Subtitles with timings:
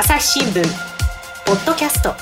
[0.00, 0.62] 朝日新聞
[1.44, 2.14] ポッドキャスト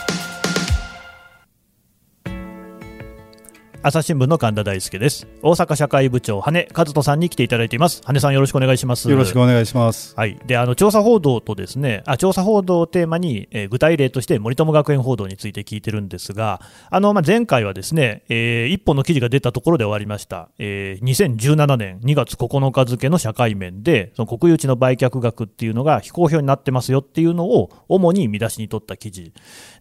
[3.89, 5.29] 朝日新聞の神田大輔です。
[5.43, 8.03] 大阪社会部長羽和人さんに来ていただいています。
[8.05, 9.09] 羽さんよろしくお願いします。
[9.09, 10.13] よろしくお願いします。
[10.17, 10.41] はい。
[10.45, 16.61] であの調査報道とですねあ調査報道をテーマに、えー、具体例として森友学園報道について聞いてるんですが
[16.91, 29.33] あのまあ前回はですね、えー、一本の記事が出たところで終わりました、えー、2017年2月9日付の社会面でその国有地の売却額っていうのが非公表になってますよっていうのを主に見出しに取った記事。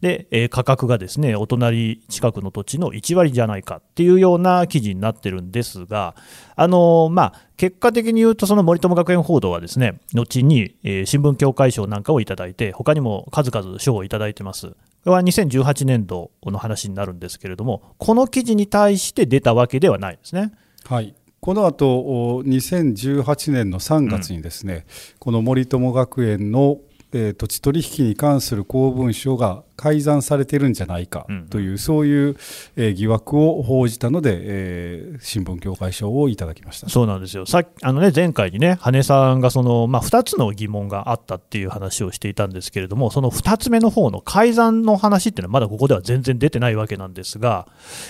[0.02, 6.16] で、えー、価格がですねお隣近くの土地の1割じゃないかっていうような記事になってるんですが、
[6.58, 14.68] あのまあ、結果的に言うと、その森友学園報道はですね後に、えー、新聞協会賞なんかをいただいて、他にも数々賞をいただいてます。
[14.68, 20.52] これは2018年度の話になるんですけれども、この記事に対して出たわけではないですね。
[20.86, 24.84] はいこの後2018年の3月にですね、うん、
[25.20, 26.80] この森友学園の
[27.18, 32.36] えー、土地取引に関する公文書が改ざんされてるんじゃないかという、うん、そういう、
[32.76, 36.90] えー、疑惑を報じたので、えー、新聞協会賞をいただきました。
[36.90, 47.68] そうなんですよ、さあのね、前回にね、羽根さんがその、まあ、2つの疑問があったっていう話をしていたんですけれども、その2つ目の方の改ざんの話っていうのは、まだここでは全然出てないわけなんですが、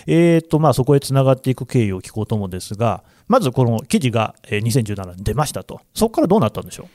[0.08, 6.88] えーとまあ、そこへつながっていく経緯を聞こうと思うんですが、まずこの記事が2017年出ましたと、そこからどうなったんでしょう？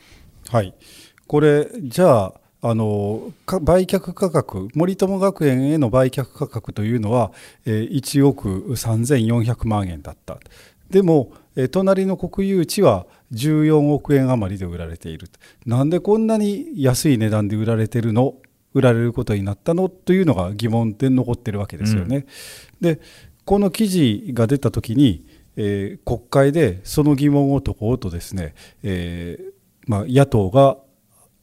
[0.57, 0.75] はい
[1.31, 7.31] これじゃああの売却価格森友学園への売却価格というのは、
[7.65, 10.41] えー、1億3400万円だった。
[10.91, 15.29] でも、えー、隣の国有地は14億円余りで売られている。
[15.67, 18.35] なんでこんなに安い値段で売られてるの？
[18.75, 19.89] 売られることになったの？
[19.89, 22.27] というのが疑問点残ってるわけですよね。
[22.83, 23.01] うん、で
[23.45, 29.53] この記事が出た時に、えー、国会でその疑問を解こうとですね、えー
[29.87, 30.77] まあ、野党が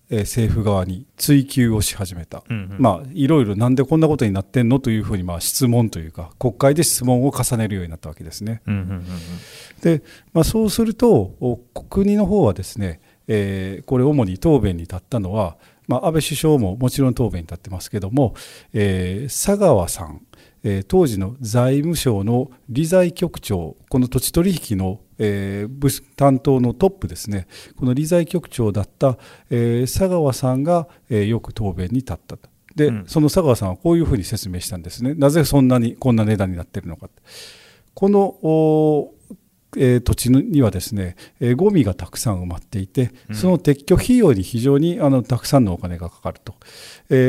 [0.10, 8.62] え政府側に追及をし始めた、うんうん、まあ、いろいろなんでこんなことになってんのというふうにまあ質問というか国会で質問を重ねるようになったわけですね。
[8.68, 9.06] うんうんうんうん、
[9.82, 11.60] で、まあ、そうすると
[11.90, 18.34] 国の方はですね、えー、これ主に答弁に立ったのは、まあ、安倍首相ももちろん答弁に立ってますけども、
[18.74, 20.22] えー、佐川さん
[20.64, 27.48] え当時の財務省の理財局長この土地取引の、えー、担当のトップですね。
[27.78, 29.18] この理財局長だった、
[29.50, 32.50] えー、佐川さんが、えー、よく答弁に立ったと。
[32.76, 35.16] で、うん、その佐川さんはこういうふうに説明したんですね。
[35.16, 37.10] なぜそんなにこんな値段になっているのか
[37.94, 39.12] この
[39.76, 46.56] えー、土地にはですね、えー、ゴミがたくさん埋まっていて、その撤去費用に非常にあのたくさんのお金がかかると。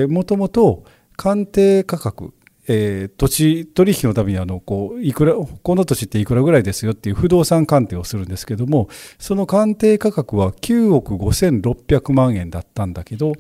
[0.09, 0.85] もともと
[1.17, 2.33] 鑑定価格
[2.69, 13.33] えー、土地取引のためにあのこういくらこの土地っていくらぐらいですよっていう不動産鑑定をするんですけどもその鑑定価格は9億5600万円だったんだけど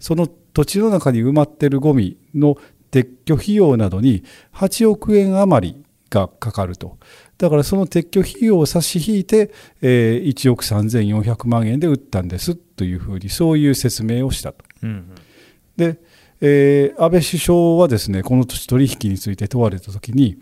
[0.00, 2.56] その土地の中に埋まってるゴミの
[2.90, 6.98] 撤去費用などに8億円余りがかかると。
[7.38, 9.50] だからその撤去費用を差し引いて、
[9.80, 14.64] えー、1億3400万円で売ったんですというふうにそういう説明をしたと。
[14.82, 15.06] うんうん、
[15.76, 15.98] で
[16.44, 20.38] えー、安倍首相はですねこの土地取引について問われた時に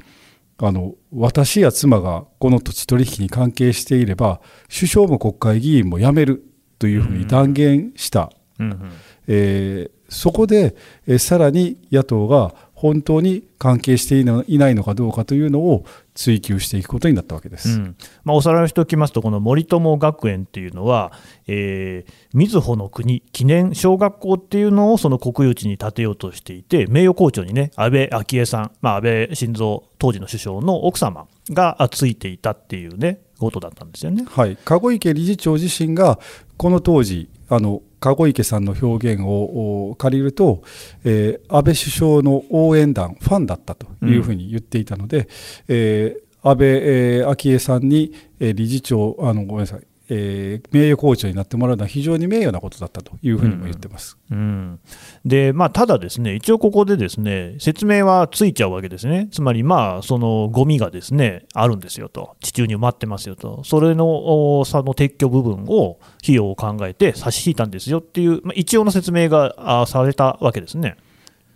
[0.56, 6.42] あの私や妻がこの土地取引に関係していれば首相も国会議員も辞める
[6.78, 8.92] というふうに断言した、うんうん、
[9.28, 10.74] えー、そこで、
[11.06, 17.96] えー、さらに野党が本当に関係していないのかどうかというのを追及していくことになったわけです、うん。
[18.24, 21.12] まあ、おさらいしておきますと、この森友学園っていうのは、
[21.46, 34.24] えー、瑞穂の国記念小学校っていうのをその国有地に建てようとしていて、名誉校長にね、安倍昭恵さん、まあ、安倍晋三、当時の首相の奥様がついていたっていうね、ことだったんですよね。
[34.26, 36.18] はい、籠池理事長自身が
[36.56, 40.62] この当時あの籠池さんの表現を借りると、
[41.04, 45.26] えー、安倍首相の応援団、ファンだったというふうに言っていたので、うん、
[45.68, 49.80] えー、安倍、えー、昭恵さんに、えー、理事長あの、ごめんなさい、
[50.12, 54.80] えー、名誉校長になってもらうのは非常に名誉なことだったというふうにも言ってます、うん、うん、
[55.24, 70.96] でまあ、ただ、ですね一応ここでですね説明はついちゃうわけですね、つまり、まあ、そのゴミがですねあるんですよと、地中に埋まってますよと、それの差の撤去部分を費用を考えて差し引いたんですよっていう、まあ、一応の説明がされたわけですね。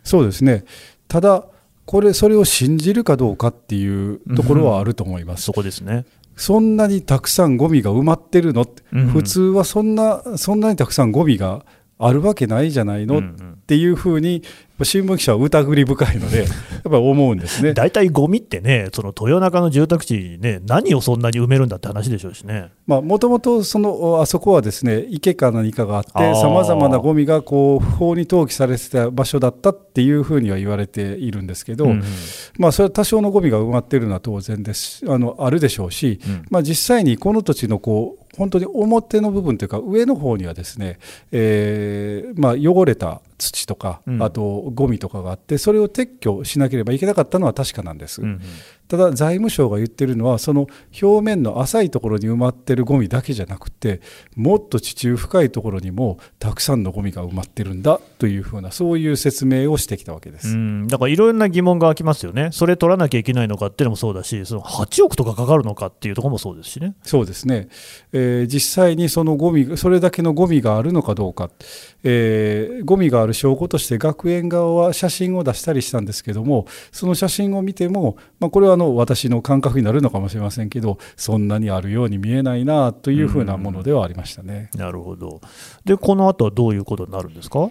[0.05, 0.65] そうですね。
[1.09, 1.47] ただ
[1.87, 5.41] これそれを信じるかどうかっていうところはあると思います。
[5.41, 8.63] うん、そこですねそんなにたくさんゴミが埋まってるの？
[8.63, 11.65] って、うん、普通はそんなそんなにたくさんゴミが
[11.99, 14.43] あるわけないじゃないの、うんうん、っていうふうに、
[14.83, 16.49] 新聞記者は疑り深いので、 やっ
[16.83, 17.75] ぱり思うんですね。
[17.75, 22.71] 大体ゴミってね、その豊中の住宅地にね、何をそんなに埋めるんだって話でしょうしね。
[22.87, 32.03] もともとそのあそこはですね池か何かがあって、さまざまなゴミがこう不法に投棄されてた場所だったっていうふうには言われているんですけど、うん
[32.59, 35.05] まあ、それは多少のゴミが埋まっているのは当然です。
[35.09, 36.45] あのあるでしょうし、うん。
[36.51, 40.99] まあ、実際にこの土地のこう本当に表の部分というか上の方にはですね、
[41.33, 44.23] えーまあ、汚れた土とか、うん。
[44.23, 48.23] あとゴミとかがあってそれを撤去しなければいけなかったのは確かなんです。
[48.23, 48.41] うん
[48.89, 50.67] ただ財務省が言ってるのはその
[51.01, 54.01] 表面の浅いところに埋まってるゴミだけじゃなくて
[54.37, 60.49] もっと地中深いところにもたくさんのゴミが埋まってるんだというふうなそういう説明をしてきたわけです。
[60.49, 66.95] うん、だからいろんな疑問が湧きますよね、それ取らなきゃいけないのかっていうのもそうだし、その8億とかかかるのかっていうところもそうですしね。
[67.03, 67.69] そうですね、
[68.13, 71.51] えー実際にそのゴミそれだけのゴミがあるのかどうか、
[72.03, 84.71] えーゴミがある証拠として学園側は写真を出したりしたんですけどもその写真を見ても、まあ、これはあの私の感覚になるのかもしれませんけどそんなにあるように見えないなというふうなものではありましたね。
[84.75, 85.41] なるほど。
[85.85, 87.71] で、この後はどういうことになるんですか？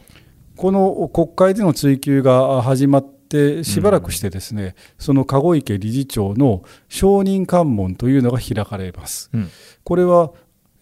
[0.55, 9.29] この国会での追及が始まってしばらくしてですね、その籠池理事長の証人喚問というのが開かれます。
[9.33, 9.49] うん
[9.83, 10.31] これは、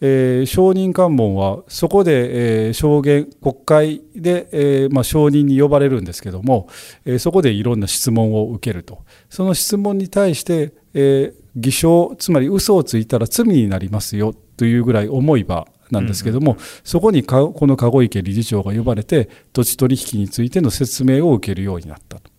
[0.04, 6.68] えー証人喚問はそこで、えー証言国会で、えーまあ、証人に呼ばれるんですけども、
[7.04, 22.30] えーそこでいろんな質問を受けるとその質問に対して、えー偽証つまり嘘をついたら罪になりますよというぐらい重い場なんですけども、そこにかこの籠池理事長が呼ばれて土地取引についての説明を受けるようになったと。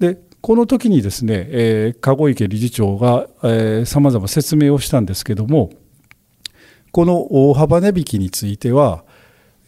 [0.00, 3.28] でこの時にですね、えー籠池理事長が
[3.86, 5.70] さまざま説明をしたんですけども
[6.92, 9.04] この大幅値引きについては、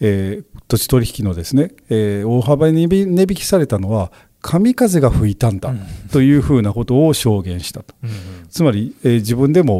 [0.00, 5.74] えー土地取引のですね、えー大幅に値引きされたのは神風が吹いたんだ
[6.12, 7.94] というふうなことを証言したと。
[8.48, 9.74] つまり、えー自分でも、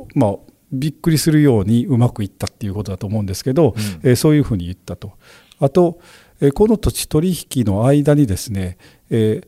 [0.00, 0.34] おまあ、
[0.72, 5.12] びっくりするようにうまくいったっていうことだと思うんですけど、えーそういうふうに言ったと。
[5.60, 6.00] あと、
[6.40, 8.76] えーこの土地取引の間にですね、
[9.10, 9.46] えー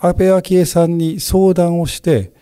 [0.00, 2.32] 安倍昭恵さんに相談をして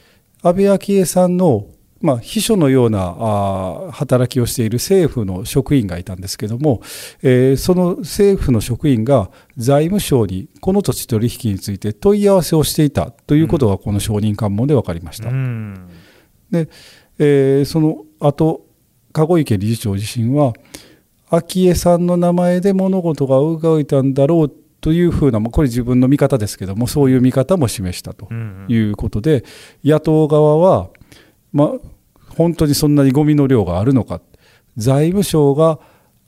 [0.43, 1.67] 安倍昭恵さんの、
[2.03, 6.83] まあ、秘書のような働きをしている政府の職員がいたんですけども、
[7.23, 15.31] えーその政府の職員が財務省にこの土地取引について問い合わせをしていたということがこの証人喚問で分かりました。
[15.31, 15.89] うん。
[16.51, 16.69] で、
[17.19, 18.67] えーその後
[19.13, 20.53] 籠池理事長自身は
[21.31, 28.67] 昭恵さんの名前で物事が動いたんだろうというふうなまあこれ自分の見方ですけどもそういう見方も示したとうん。
[28.69, 29.45] いうことで、
[29.83, 30.91] 野党側は、
[31.57, 31.73] ま、
[32.37, 34.21] 本当にそんなにゴミの量があるのか
[34.77, 35.79] 財務省が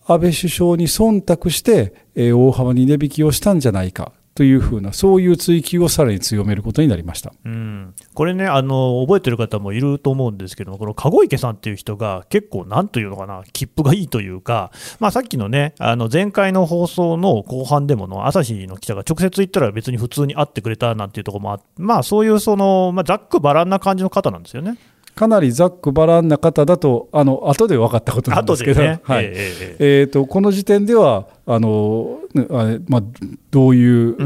[0.07, 7.33] 安倍首相に忖度して、えー大幅に値引きをしたんじゃないかというふうなそういう追及をさらに強めることになりました。
[7.45, 14.71] うん、これねあの、覚えてる方もいると思うんですけども、この籠池さんっていう人が結構、なんというのかな、切符がいいというか、
[15.01, 24.79] まあ、さっきのね、あの前回の放送の後半でもの、朝日の記者が直接言ったら別に普通に会ってくれたなんていうところもあって、まあ、そういうその、まあ、ざっくばらんな感じの方なんですよね。
[25.19, 29.25] かなりざっくばらんな方だと、あの後で分かったことなんですけど、ね、はい。
[29.25, 33.03] えええええー、とこの時点ではあの、ねあれまあ、
[33.51, 34.23] どういう、え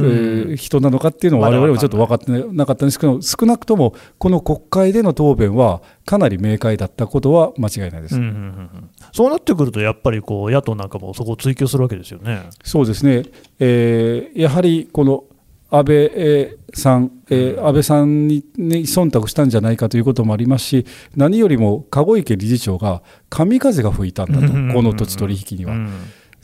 [0.52, 8.16] ー人なのかっていうのは、まだ我々もちょっと分かってなかったんですけど、少なくともこの国会での答弁は、かなり明快だったことは間違いないです。
[8.16, 8.90] うんうんうんうん。
[9.12, 12.50] そうなってくると、やっぱりこう野党なんかもそこを追及するわけですよね。
[12.64, 13.22] そうですね、
[13.60, 15.24] えーやはりこの
[15.74, 20.86] 安倍えーさん、えー安倍さんに、ね、忖度したんじゃないかということもありますし、
[21.17, 25.72] 何よりも籠池理事長が神風が吹いたんだと、この土地取引には。
[25.72, 25.91] うん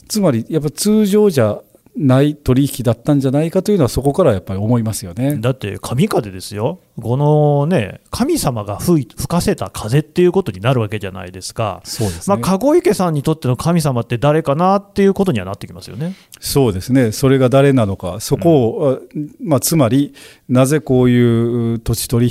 [0.09, 1.61] つまり、やっぱ通常じゃ
[1.99, 5.37] ない取引だったんじゃないかというのは、そこからやっぱり思いますよね。
[5.37, 12.37] だって神風ですよ、このね、神様が吹い吹かせた風っていうことになるわけじゃないですか、そうですね。
[12.37, 16.15] まあ、籠池さんにとっての神様って誰かなっていうことにはなってきますよね。
[16.41, 17.13] そうですね。
[17.13, 20.15] それが誰なのか、そこを、あまあ、つまり、
[20.49, 22.31] なぜこういう土地取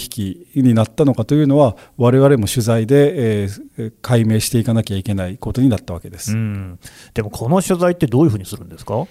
[0.55, 3.67] 引になったのかというのは、我々も取材で、えー
[4.01, 6.33] 解明していかなきゃいけないことになったわけです。
[6.33, 6.79] うん、
[7.13, 9.05] でもこの取材ってどういうふうにするんですか？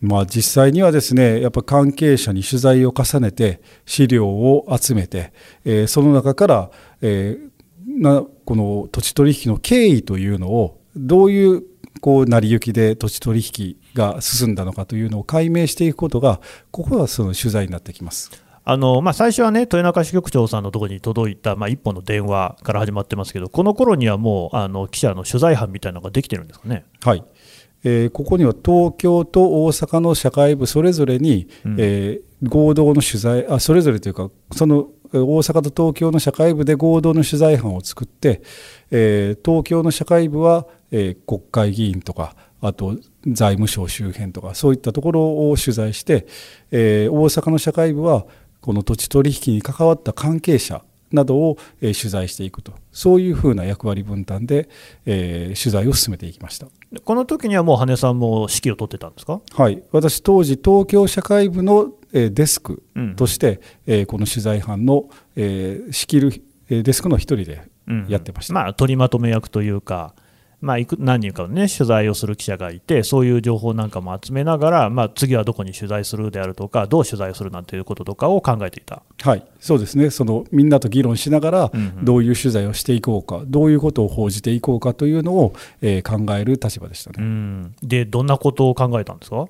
[0.00, 5.32] まあ、実際にはですね、やっぱ関係者に取材を重ねて、資料を集めて、
[5.64, 6.70] えーその中から、
[7.02, 7.50] えー
[7.98, 11.62] なこの土地取引の経緯というのを、どういう
[12.00, 16.40] こう成り行きで土地取引が進んだのかというのを解明していくことが、
[16.70, 18.30] ここはその取材になってきます。
[18.64, 26.84] あのまあ、最初はね、豊中支局長さんのところに届いた、まあ、一本の電話から始まってますけど、この頃にはもうあの記者の取材班みたいなのができてるんですかね？
[27.02, 27.24] はい
[27.84, 31.76] えーここには東京と大阪の社会部それぞれに、うん。
[31.78, 38.40] えー合同の取材あそれぞれというかそのえー大阪と東京の社会部で合同の取材班を作って、
[38.90, 42.96] えー東京の社会部は、えー国会議員とかあと
[43.26, 46.26] 財務省周辺とかそういったところを取材して、
[46.70, 48.24] えー大阪の社会部は
[48.60, 52.72] この土地取引に関わった関係者などを、えー取材していくと。
[52.92, 54.68] そういうふうな役割分担で、
[55.06, 56.66] えー取材を進めていきました。
[56.92, 63.16] でこの時にはもう羽根さんも指揮を取ってたんですか、はい、私当時東京社会部の、えーデスクうん。
[63.16, 68.06] として、えーこの取材班の、えー仕切るえーデスクの一人でうん。
[68.08, 68.54] やってました。
[68.54, 70.14] まあ、取りまとめ役というか、
[70.60, 79.02] まあ、いく何人かの、ね、取材をする記者がいて、そういう情報なんかも集めながら、まあ、次はどこに取材するであるとか、どう取材をするなんていうこととかを考えていた。
[79.22, 80.10] はい、そうですね。
[80.10, 82.04] そのみんなと議論しながら、うんうん。
[82.04, 87.16] どういう取材をしていこうかどういうことを報じていこうかというのを、えー考える立場でしたね。
[87.20, 89.46] うん、で、どんなことを考えたんですか？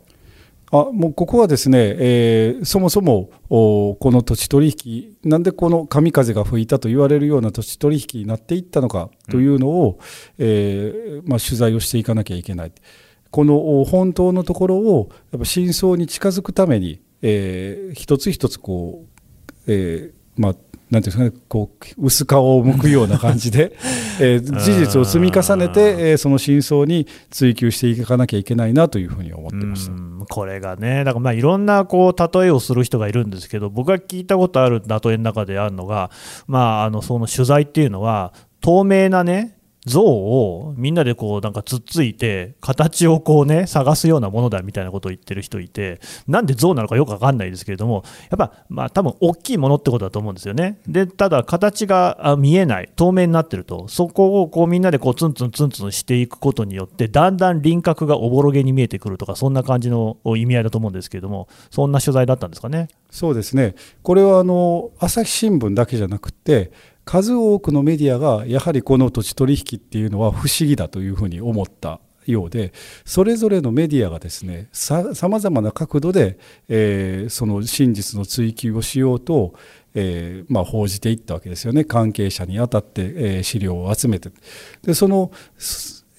[0.73, 9.99] あもうここはですね、えーそもそもおこの土地取引なんでこの神風が吹いたと言われるような土地取引になっていったのかというのを、
[10.39, 12.73] えーまあ、取材をしていかなきゃいけない。
[13.31, 20.55] このお本当のところをやっぱ真相に近づくために、えー一つ一つこう、えーまあ
[20.91, 23.77] なんていうんですかね、こう薄皮を剥くような感じで、
[24.21, 29.93] えー事実を積み重ねて、えーその真相に追求していかなきゃいけないなというふうに思ってました。
[29.93, 36.11] うんこれがね、だからまあいろんなこう例えをする人がいるんですけど、僕が聞いたことある例えの中であるのが、
[36.47, 39.57] まあ、あのその取材っていうのは、透明なね、
[39.87, 50.81] 像をみんなでこうなんかつっついて、形をこうね、探すようなものだみたいなことを言ってる人いて、なんで像なのかよくわかんないですけれども、やっぱ、まあ多分大きいものってことだと思うんですよね。
[50.87, 62.89] で、ただ形が見えない、透明になってると、そこをこうみんなでこうツンツンツンツンしていくことによって、だんだん輪郭がおぼろげに見えてくるとか、そんな感じの意味合いだと思うんですけれども、そんな取材だったんですかね。
[63.11, 66.71] そうですね、これはあの朝日新聞だけじゃなくて、
[67.11, 72.73] 数多くのメディアがやはりこの土地取引っていうのは不思議だというふうに思ったようで、
[73.05, 76.39] それぞれのメディアがですねさまざまな角度で、
[76.69, 79.55] えーその真実の追求をしようと、
[79.93, 84.31] えーまあ、報じていったわけですよね、関係者にあたって、えー資料を集めて。
[84.85, 85.33] でその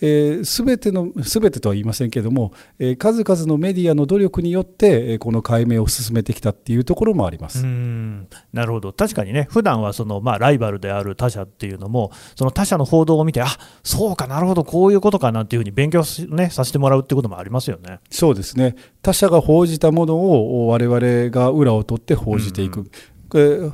[0.02, 7.66] えー、全ての全てとは言いませんけれども、えー数々のメディアの努力によって、えーこの解明を進めてきたっていうところもありまうす。
[7.66, 8.28] ん。
[8.54, 13.48] なるほど、確かにね、普段はそのまあライバルである他社っていうのも、その他社の報道を見て、あ
[13.84, 18.00] そうか、なるほど、こういうことかなんていうふうに勉強し、ね、させてもらうってこともありますよね。
[18.10, 18.76] そうですね。
[19.02, 22.92] 他社が報じたものを我々が裏を取って報じていく、うんこれ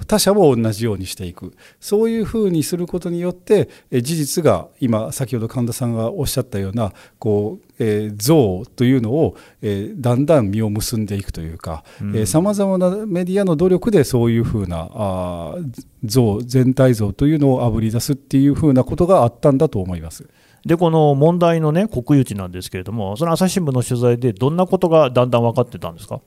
[0.08, 11.84] 他社も同じようにしていくそういうふうにすることによってえ事実が今先ほど神田さんがおっしゃったようなこう、えー像というのを、えーだんだん実を結んでいくというか
[12.26, 20.28] さまざまなメディアの努力でそういうふうなあー像全体像というのをあぶり出すっていうふうなことがあったんだと思います。
[20.66, 26.20] で、この問題のね、国有地なんですけれども、その朝日新聞の取材で、どんなことがだんだん分かってたんですか？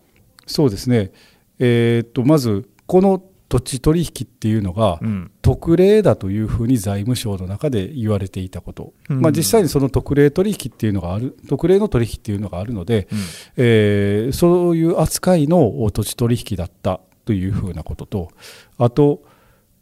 [0.46, 1.12] そうですね、
[1.58, 5.30] えーっとまずこの土地取引っていうのがうん。
[5.42, 9.20] 特例だというふうに財務省の中で言われていたこと、うん。
[9.20, 13.18] まあ、実際にその特例取引っていうのがある特例の取引っていうのがあるので、うん。
[13.58, 18.28] えーそういう扱いの土地取引だったというふうなことと
[18.76, 19.22] あと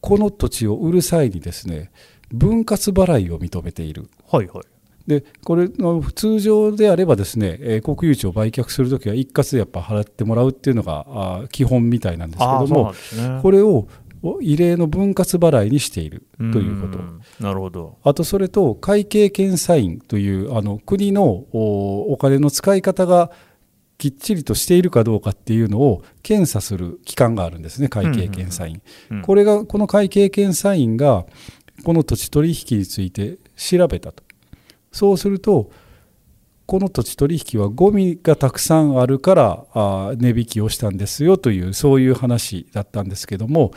[0.00, 1.90] この土地を売る際にですね
[2.30, 4.10] 分割払いを認めている。
[4.30, 4.64] はいはい。
[5.08, 13.40] でこれの通常であればですね、えー国有地を売却するときは一括でやっぱ払ってもらうっていうのがあー基本みたいなんですけどもね。
[13.42, 13.88] これを
[14.22, 17.96] お異例の分割払いにしているということんなるほど。
[18.02, 23.30] あとそれと会計検査院というあの国のおお金の使い方が
[23.96, 28.82] きっちりとしているかどうかっていうのを検査する機関があるんですね会計検査院。
[29.10, 31.24] うんこれがこの会計検査院が
[31.84, 34.22] この土地取引について調べたと
[34.92, 35.70] そうすると
[36.66, 43.72] この土地取引はゴミがたくさんあるからあ値引きをしたんですよというそういう話だったんですけども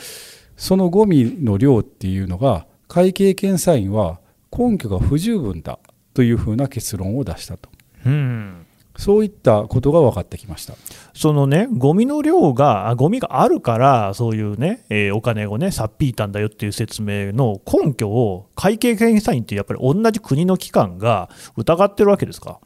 [0.58, 4.20] そのゴミの量っていうのが会計検査院は
[4.51, 5.80] 根拠が不十分だ
[6.13, 7.70] というふうな結論を出したと。
[8.06, 8.61] うん。
[9.01, 10.75] そういったことが分かってきました。
[11.13, 22.60] そのね、ゴミの量が、あゴミがあるから、そういうね、えーお金をね、さっぴいたんだよっていう説明の根拠を、会計検査院ってやっぱり同じ国の機関が疑ってるわけですか？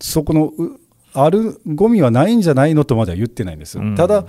[0.00, 0.80] そこのう
[1.14, 4.24] あるゴミはないんじゃないのとまでは言ってないんです、うんただ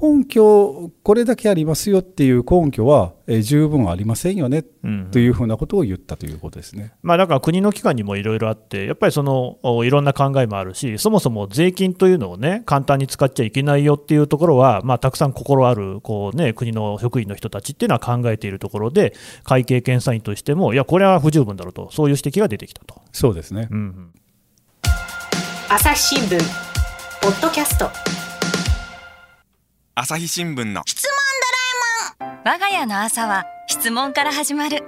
[0.00, 6.92] 根拠、これだけありますよっていう根拠は、えー十分ありませんよねうんというふうなことを言ったということですね。
[7.02, 23.00] まあ、だから国の機関にもいろいろあって、やっぱりそのおいろんな考えもあるし、そもそも税金というのをね、簡単に使っちゃいけないよっていうところは、まあ、たくさん心あるこう、ね、国の職員の人たちっていうのは考えているところで、会計検査院としても、いや、これは不十分だろうと、そういう指摘が出てきたと。
[23.12, 23.68] そうですね。
[23.70, 24.10] うんうん
[25.66, 26.38] 朝日新聞
[27.20, 28.23] ポッドキャスト
[29.96, 30.82] 朝日新聞の。
[32.44, 34.82] 我が家の朝は質問から始まる。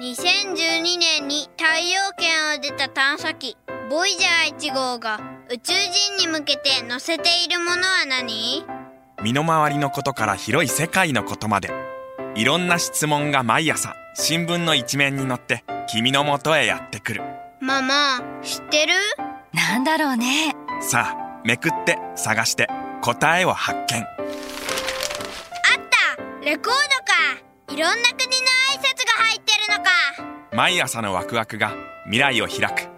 [0.00, 3.56] 2012年に太陽圏を出た探査機
[3.88, 8.64] ボイジャー1号が宇宙人に向けて載せているものは何？
[9.22, 11.70] 身の回りのことから広い世界のことまで。
[12.34, 17.22] いろんな質問が毎朝新聞の一面に載って君の元へやってくる。
[17.60, 18.94] ママ知ってる？
[19.52, 20.56] なんだろうね。
[20.80, 22.66] さあめくって探して
[23.02, 24.04] 答えを発見。
[24.04, 24.30] あっ
[25.90, 26.44] た。
[26.44, 26.74] レコードか。
[27.68, 27.96] いろんな国の
[28.70, 29.90] 挨拶が入ってるのか。
[30.54, 31.72] 毎朝のワクワクが
[32.04, 32.88] 未来を開く。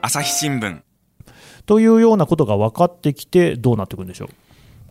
[0.00, 0.80] 朝日新聞。
[1.66, 4.28] というようなことが分かってきて、どうなっていくんでしょう？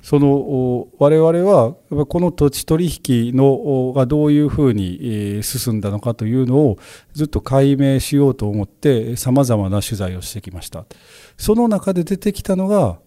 [0.02, 1.75] そのお我々は
[2.08, 6.78] この土地取引のおがどういうふうにえー進んだのかというのを
[7.13, 10.86] ずっと解明しようと思ってさまざまな取材をしてきました。
[11.38, 13.00] その中で出てきたのが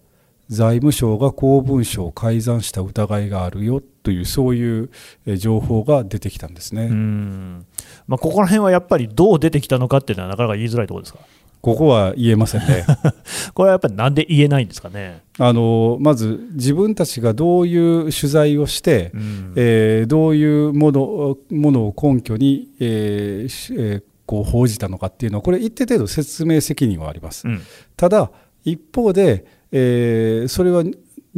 [0.49, 4.91] 財務省が公文書を改ざんした疑いがあるよというそういう
[5.27, 7.67] えー情報が出てきたんですね、うん。
[8.07, 11.19] まあ、ここら辺はやっぱりどう出てきたのかっていうのは、なかなか言いづらいところですか？
[11.63, 12.87] ここは言えませんね。
[13.53, 15.23] これはやっぱりなんで言えないんですかね？
[15.39, 19.53] あのまず自分たちがどういう取材をして、うん。
[19.57, 27.61] えーどういうものものを根拠に、えーしえーこう報じたのかっていうのはこれ一定程度説明責任はあります、うん。
[27.97, 28.33] ただ
[28.65, 30.83] 一方で、えーそれは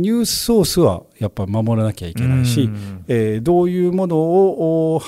[0.00, 5.02] ニュースソースはやっぱ守らなきゃいけないし、うんえーどういうものを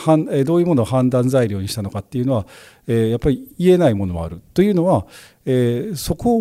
[0.44, 2.46] どういうものを判断材料にしたのかっていうのは、
[2.88, 5.06] えーやっぱり言えないものもあるというのは、
[5.44, 6.36] えーそこ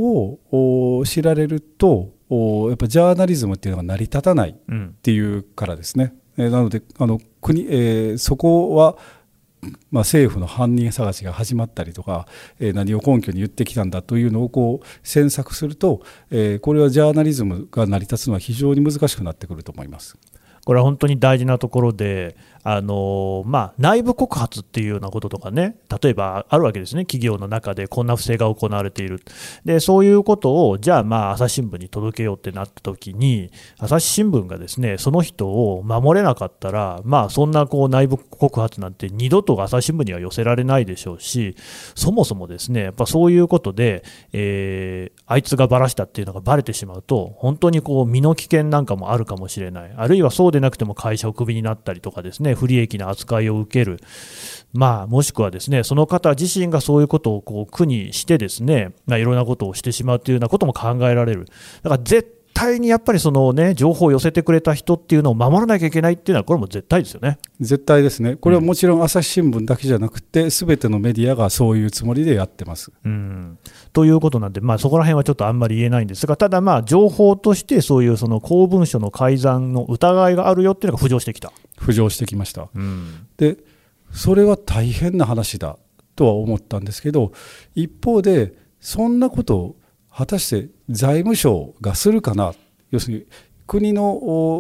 [0.52, 6.14] をお知られるとおやっぱジャーナリズムっていうのが成り立たないうんっていうからですね。
[6.38, 8.98] えーなのであの国、えーそこは、
[9.92, 12.28] まあ、政府の犯人探しが始まったりとか、
[12.60, 16.02] えー何を根拠に言ってきたんだというのをこう詮索すると、
[16.32, 20.18] えーこれはジャーナリズムが成り立つのは非常に難しくなってくると思います。
[20.66, 29.22] これは本当に大事なところで、あのまあ、内部告発っていうようなこととかね、例えばあるわけですね、企業の中でこんな不正が行われている、
[29.66, 41.56] でそういうことを、じゃあ、まあ、朝日新聞に届けようってなった時に、朝日新聞がですねその人を守れなかったら、まあ、そんなこう内部告発なんて二度と朝日新聞には寄せられないでしょうし、
[41.96, 54.00] そもそもですねやっぱそういうことで、えーあいつがばらしたっていうのがばれてしまうと、本当にこう身の危険なんかもあるかもしれない、あるいはそうでなくても会社をクビになったりとか、ですね不利益な扱いを受ける、
[54.74, 61.46] まあ、もしくはですねその方自身がそういうことをこう苦にして、ですね、まあ、いろんなことをしてしまうというようなことも考えられる。
[61.84, 67.40] だから絶対にやっぱりその、ね、情報を寄せてくれた人っていうのを守らなきゃいけないっていうのは、これも絶対ですよね。
[67.62, 68.36] 絶対ですね。
[68.36, 72.92] これはもちろん朝日新聞だけじゃなくて、すべてのメディアがそういうつもりでやってます。
[73.06, 73.58] うん
[73.94, 81.54] ということなんで、まあ、そこら辺はちょっとあんまり言えないんですが、ただ、まあ情報としてそういうその公文書の改ざんの疑いがあるよっていうのが浮上してきた。
[81.80, 82.70] 浮上してきました。
[82.76, 83.58] うんで
[84.12, 85.78] それは大変な話だ
[86.16, 87.32] とは思ったんですけど
[87.76, 89.76] 一方でそんなことを
[90.20, 92.54] 果たして財務省がするかな？
[92.92, 93.26] 要するに
[93.66, 94.12] 国の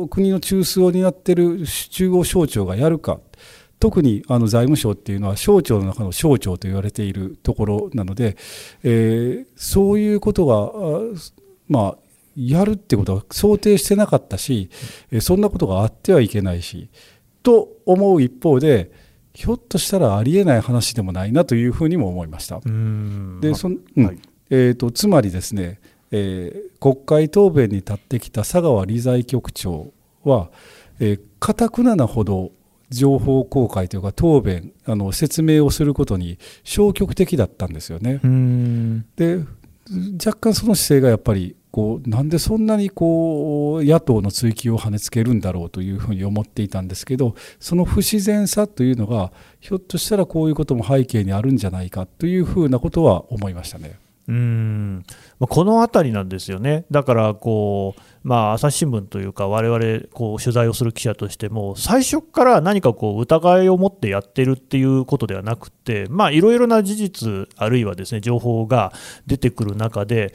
[0.03, 3.19] お国の中枢を担っている中央省庁がやるか。
[3.77, 8.37] 特にあの財務省っていうのは省庁の中の省庁と言われているところなので、
[8.83, 11.01] えーそういうことがあ
[11.67, 11.97] まあ
[12.37, 14.69] やるってことは想定してなかったし、
[15.11, 16.89] えーそんなことがあってはいけないし
[17.43, 18.91] と思う一方で
[19.33, 22.61] ひょっとしたらありえない話でもないなというふうにも思いました。
[22.65, 23.39] うん。
[23.41, 24.05] でそんうん。
[24.05, 24.19] はい
[24.49, 25.79] えー、とつまりですね、
[26.11, 29.91] えー国会答弁に立ってきた佐川理財局長
[30.23, 30.49] は
[31.39, 32.51] かたくななほど
[32.89, 38.19] 情報公開というか答弁あの説明をすることに消極的だったんですよね。
[38.23, 39.43] うんで
[40.23, 53.99] 若干その姿勢がやっぱりこうなんでそんなにこう野党の追及を跳ねつけるんだろうというふうに思っていたんですけどその不自然さというのがひょっとしたらこういうことも背景にあるんじゃないかというふうなことは思いましたね。
[54.29, 55.03] うん。
[55.39, 68.93] このあたりなんですよね、だからこう、まあ、朝日新聞というか、我々こう取材をする記者としても、最初から何かこう疑いを持ってやってるっていうことではなくて、いろいろな事実、あるいはですね情報が
[69.25, 70.31] 出てくる中で、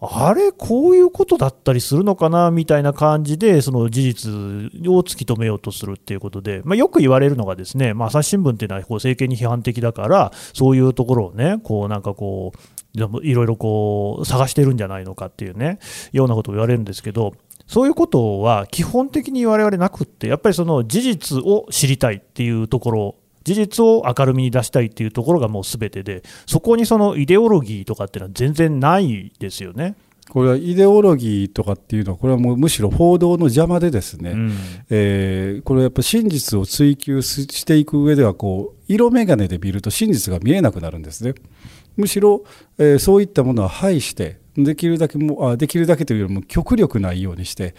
[0.00, 4.30] あれ、こういうことだったりするのかなみたいな感じで、その事実
[4.88, 12.58] を突き止めようとするっていうことで、まあ、よく言われるのが、ですね、まあ、朝日新聞っていうのはこう政権に批判的だから、そういうところをね、こうなんかこう、
[12.94, 13.00] い
[13.34, 15.78] ろいろこう探してるんじゃないのかっていうね、
[16.12, 17.34] ようなことを言われるんですけど、
[17.66, 29.96] そういうことは基本的に我々なくって、やっぱりその事実を知りたいっていうところ事実を明るみに出したいっていうところがもうすべてで、そこにそのイデオロギーとかっていうのは全然ないですよね。
[30.28, 34.52] これはイデオロギーとかっていうのは、これはもうむしろ報道の邪魔でですね、うん、
[34.90, 41.32] えー、これやっぱ真実を追求していく上ではこう、色眼鏡で見ると真実が見えなくなるんですね。
[41.98, 42.44] むしろ、
[42.78, 47.74] えー、そういったものは排して、できるだけもあできるだけというよりも極力ないようにして、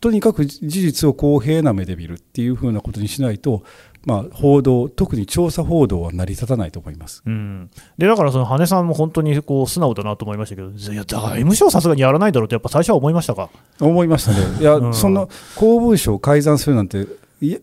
[0.00, 3.62] とにかく事実を公平な目で見るっていうふうなことにしないと、
[4.04, 13.48] まあ、報道、特に調査報道は成り立たないと思います、うん、でだから、その羽根さんも本当にこう素直だなと思いましたけど、いや財務省さすがにやらないだろうって、やっぱ最初は思いましたか？
[13.80, 17.06] 思いましたね、いや、うん、その公文書を改ざんするなんて、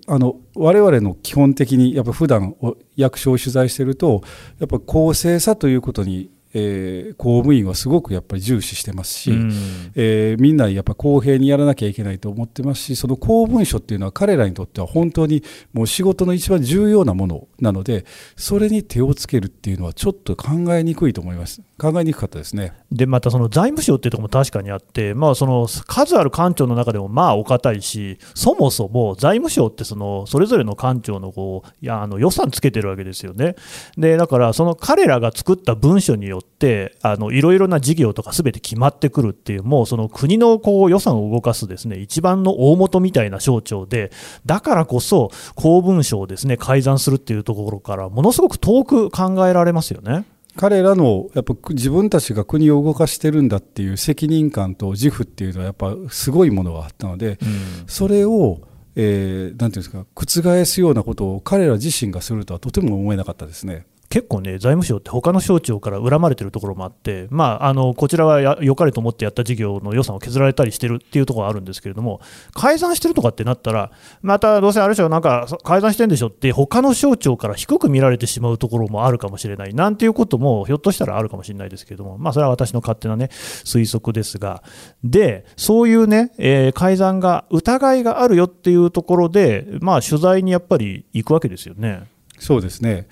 [0.08, 2.56] あの我々の基本的に、やっぱ普段
[2.96, 4.22] 役所を取材してると、
[4.60, 9.52] やっぱ公正さということにえー、公務員はすごくやっぱり重視してますし、うん、
[9.96, 21.62] えー、みんなやっぱ公平にやらなきゃいけないと思ってますしその公文書っていうのは彼らにとっては本当にもう仕事の一番重要なものなのでそれに手をつけるっていうのはちょっと考えにくいと思います。
[21.80, 22.74] 考えにくかったですね。
[22.92, 33.56] でまたその財務省っていうところも確かにあって、まあ、その数ある官庁の中でもまあお堅いしそもそも財務省ってそのそれぞれの官庁のこういやあの予算つけてるわけですよね。
[33.98, 44.12] でだからその彼らが作った文書によってあのいろいろな事業とかすべて決まってくるっていう、もうその国のこう予算を動かすですね一番の大元みたいな省庁で、
[44.46, 50.26] だからこそ公文書をですね改ざんするっていうところから、ものすごく遠く考えられますよね。
[50.56, 58.62] 彼らのやっぱ自分たちが国を動かしてるんだっていう責任感と自負っていうのはやっぱすごいものがあったので、うん、それを、
[58.96, 63.88] えー、なんていうんですか覆すようなことを彼ら自身がするとはとても思えなかったですね。
[64.14, 72.22] 結構ね、財務省って他の省庁から恨まれてるところもあって、まあ、あのこちらは良かれと思ってやった事業の予算を削られたりしてるっていうところがあるんですけれども、
[72.54, 73.90] 改ざんしてるとかってなったら、
[74.22, 84.62] またどうせあれでしょ、なんか改ざんしてるんでしょって、他の省庁から低く見られてしまうところもあるかもしれない、なんていうこともひょっとしたらあるかもしれないですけれども、まあ、それは私の勝手なね、推測ですが、
[85.04, 92.04] で、そういうね、えー、改ざんが、疑いがあるよっていうところで、まあ、取材にやっぱり行くわけですよね。
[92.38, 93.08] そうですね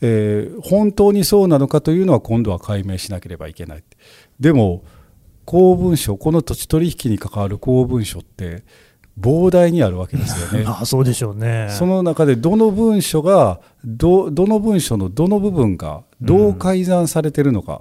[0.00, 3.84] えー、本当にそうなのかというのは今度は解明しなければいけない
[4.38, 4.82] でも
[5.44, 8.62] 公文書この土地取引に関わる公文書って
[9.18, 10.64] 膨大にあるわけですよね。
[10.68, 17.80] あそうでしょうねその中でどの文書がどどの文書のどの部分がどう改ざんされているのか、うん、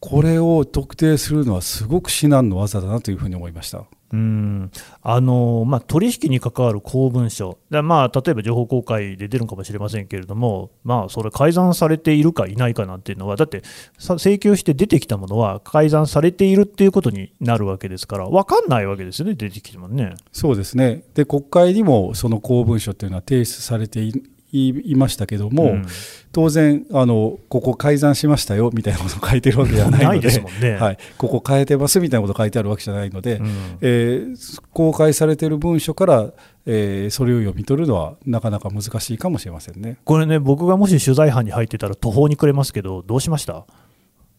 [0.00, 3.84] これを特定するのはすごく至難の技だなというふうに思いました。
[4.12, 4.70] うん。
[5.00, 13.62] あのまあ、取引に関わる公文書、まあ、例えば情報公開で出るかもしれませんけれども、まあ、それ、改ざんされているかいないかなんていうのは、だって
[13.98, 20.14] 請求して出てきたものは改ざんされているっていうことになるわけですから、分かんないわけですよね、出てきてもね。
[20.30, 21.04] そうですね。
[21.14, 24.12] で国会にもその公文書っていうのは提出されてい
[24.52, 25.86] いましたけども、うん、
[26.30, 33.48] 当然あの、ここ改ざんしましたよみたいなことを書いてるわけではないので、ね、 はい、ここ変えてますみたいなこと書いてあるわけじゃないので、うん、
[33.80, 36.30] えー、公開されている文書から、
[36.66, 39.96] えー、それを読み取るのはなかなか難しいかもしれませんね。
[40.04, 43.64] これね、僕がもし取材班に入ってたら途方に暮れますけど、どうしました？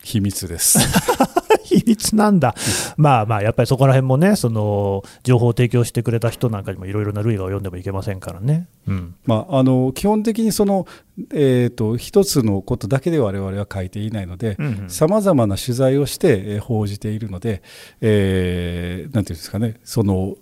[0.03, 0.79] 秘密です。
[1.63, 2.55] 秘密なんだ、
[2.97, 8.67] まあまあ、やっぱりそこら辺もね、その情報を提供してくれた人なんかにもいろいろな類が読んでもいけませんからね。
[8.87, 9.15] うん。
[9.25, 10.85] まあ、あの基本的にその、
[11.33, 17.61] えーと、一つのことだけで我々は書いていないので、さまざまな取材をして、えー、報じているので、
[18.01, 20.35] えー、なんていうんですかね、その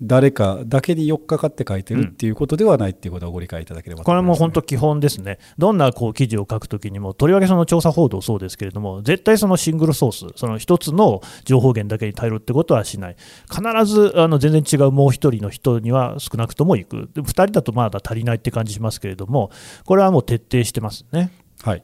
[0.00, 13.16] 誰かだけに寄っかかって書いてるっていうことではないっていうことはご理解いただければ、ね、これも本当基本ですね、どんなこう記事を書くときにも、とりわけその調査報道そうですけれども、絶対そのシングルソース、その一つの情報源だけに頼るってことはしない、
[13.50, 19.50] 必ずあの全然違うもう一人の人には少なくとも行く、2人だとまだ足りないって感じしますけれども、
[19.84, 21.30] これはもう徹底してますね。
[21.62, 21.82] はい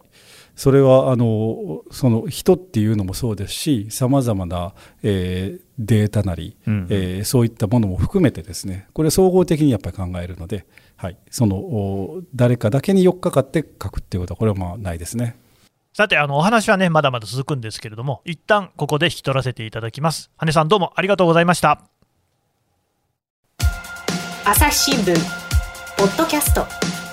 [0.56, 15.36] それはあのその人っていうのもそうですしさまざまな、えー、データなり、うん、えー、そういったものも含めてですねこれ総合的にやっぱり考えるので、はい、その誰かだけに寄っかかって書くっていうことはこれはまあないですね。
[15.94, 20.28] さて、あの、お話はね、まだまだ続くんですけれども、一旦ここで引き取らせていただきます。
[20.36, 21.82] 羽根さんどうもありがとうございました。
[24.44, 25.14] 朝日新聞、
[25.96, 27.03] ポッドキャスト。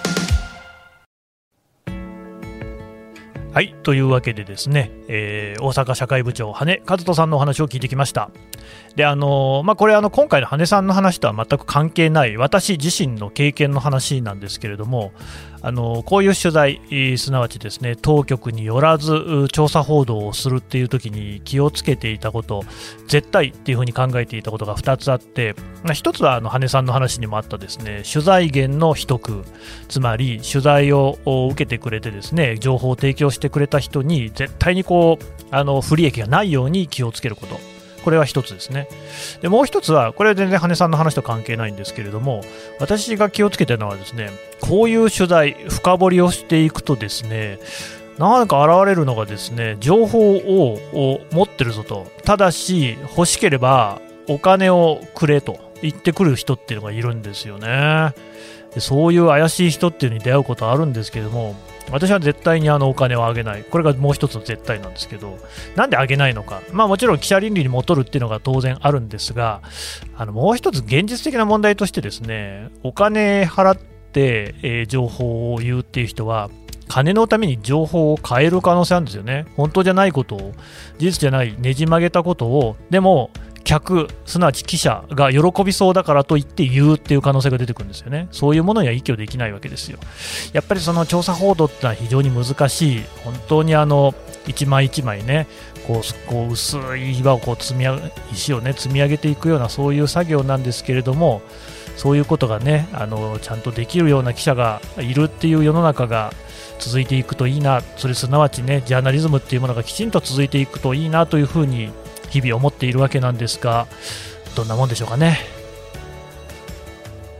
[3.53, 3.75] はい。
[3.83, 8.31] というわけでですね、えー、大阪社会部長羽根和人さんのお話を聞いてきました。
[8.95, 15.13] であのまあ、これあの今回の羽根さんの話とは全く関係ない私自身の経験の話なんですけれども
[15.61, 16.81] あのこういう取材
[17.17, 22.63] すなわちですね当局によらず調査報道をするっていう時に気をつけていたこと
[23.07, 29.45] 絶対っていうふうに考えていたことが2つあってま1つはあの羽根さんの話にもあったですね取材源の秘匿
[29.87, 37.70] つまり取材を受けてくれてですね情報を提供してくれた人に絶対にこうあの不利益がないように気をつけること。
[38.03, 38.87] これは一つですね。
[39.41, 42.41] で、もう一つは、これは全然羽根さんの話と関係ないんですけれども、
[42.79, 47.59] 私が気をつけてるのはですね、こういう取材、深掘りをしていくとですね、
[48.17, 52.07] なんか現れるのがですね、情報を持ってるぞと。
[52.23, 58.13] ただし、欲しければお金をくれと言ってくる人っていうのがいるんですよね。
[58.77, 61.55] そういう怪しい人っていうのに出会うことあるんですけども、
[61.91, 65.37] 私は絶対にあのお金をあげない、これがもう一つの絶対なんですけど、
[65.75, 69.61] なんであげないのか、まあ、もちろん記者倫理にもとるっていうのが当然あるんですが、
[70.15, 76.49] あのもう一つ現実的な問題として、ですねお金払って、え、情報を言うっていう人は、
[76.87, 80.53] 金のために情報を変える可能性あるんですよね、本当じゃないことを、
[80.97, 83.29] 事実じゃない、ねじ曲げたことを、でも
[83.63, 88.27] 客、すなわち記者が喜びそうだからと言って言うっていう可能性が出てくるんですよね。
[88.31, 89.99] そういうものには依拠できないわけですよ。
[90.53, 94.13] やっぱりその調査報道ってのは非常に難しい、本当にあの
[94.47, 95.47] 一枚一枚ね、
[95.87, 97.85] こうこう薄い岩をこう積み
[98.31, 101.41] 石をね積み上げていくようなそういう作業なんですけれども、
[101.97, 106.33] そういうことがねあのちゃんとできるような記者がいるっていう世の中が
[106.79, 111.91] 続いていくといいな、それすなわちねジャーナリズムっていうものがきちんと続いていくといいなというふうに
[112.31, 113.87] 日々思っているわけなんですが
[114.55, 115.39] どんなもんでしょうかね。